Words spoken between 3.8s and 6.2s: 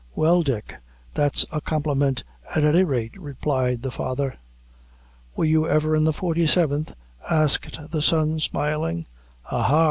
the father. "Were you ever in the